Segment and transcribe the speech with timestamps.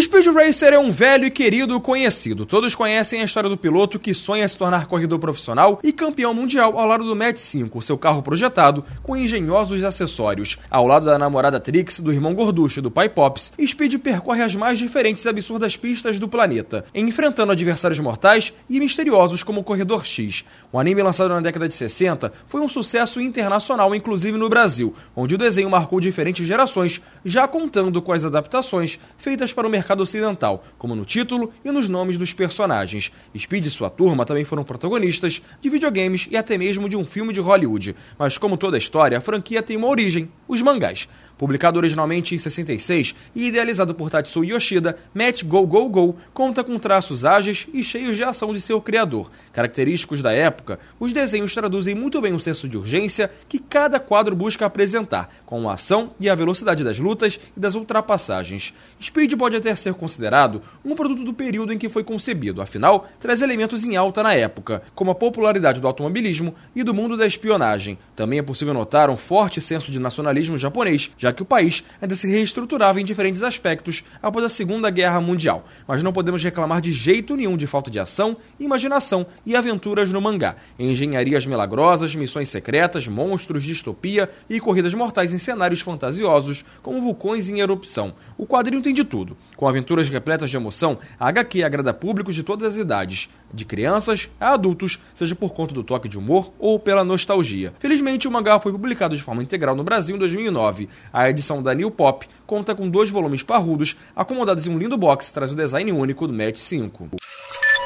[0.00, 2.46] Speed Racer é um velho e querido conhecido.
[2.46, 6.78] Todos conhecem a história do piloto que sonha se tornar corredor profissional e campeão mundial
[6.78, 10.56] ao lado do Match 5, seu carro projetado com engenhosos acessórios.
[10.70, 14.54] Ao lado da namorada Trix, do irmão Gorducho e do pai Pops, Speed percorre as
[14.54, 20.04] mais diferentes e absurdas pistas do planeta, enfrentando adversários mortais e misteriosos como o Corredor
[20.04, 20.44] X.
[20.70, 25.34] O anime lançado na década de 60 foi um sucesso internacional, inclusive no Brasil, onde
[25.34, 30.62] o desenho marcou diferentes gerações, já contando com as adaptações feitas para o mercado ocidental,
[30.76, 33.10] como no título e nos nomes dos personagens.
[33.36, 37.32] Speed e sua turma também foram protagonistas de videogames e até mesmo de um filme
[37.32, 37.96] de Hollywood.
[38.18, 41.08] Mas como toda história, a franquia tem uma origem, os mangás.
[41.38, 46.76] Publicado originalmente em 66 e idealizado por Tatsuo Yoshida, Match Go Go Go conta com
[46.78, 49.30] traços ágeis e cheios de ação de seu criador.
[49.52, 54.34] Característicos da época, os desenhos traduzem muito bem o senso de urgência que cada quadro
[54.34, 58.74] busca apresentar, com a ação e a velocidade das lutas e das ultrapassagens.
[59.00, 63.42] Speed pode até ser considerado um produto do período em que foi concebido, afinal, traz
[63.42, 67.96] elementos em alta na época, como a popularidade do automobilismo e do mundo da espionagem.
[68.16, 71.84] Também é possível notar um forte senso de nacionalismo japonês, já já que o país
[72.00, 75.66] ainda se reestruturava em diferentes aspectos após a Segunda Guerra Mundial.
[75.86, 80.20] Mas não podemos reclamar de jeito nenhum de falta de ação, imaginação e aventuras no
[80.20, 80.56] mangá.
[80.78, 87.60] Engenharias milagrosas, missões secretas, monstros, distopia e corridas mortais em cenários fantasiosos, como vulcões em
[87.60, 88.14] erupção.
[88.36, 89.36] O quadrinho tem de tudo.
[89.56, 94.28] Com aventuras repletas de emoção, a HQ agrada públicos de todas as idades, de crianças
[94.40, 97.72] a adultos, seja por conta do toque de humor ou pela nostalgia.
[97.78, 100.88] Felizmente, o mangá foi publicado de forma integral no Brasil em 2009.
[101.12, 105.32] A edição da New Pop conta com dois volumes parrudos, acomodados em um lindo box,
[105.32, 107.10] traz o design único do Match 5.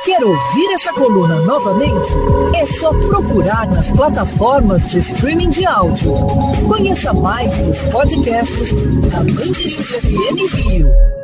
[0.05, 2.13] Quer ouvir essa coluna novamente?
[2.57, 6.13] É só procurar nas plataformas de streaming de áudio.
[6.67, 8.73] Conheça mais dos podcasts
[9.11, 11.22] da Mandirinhos FM Rio.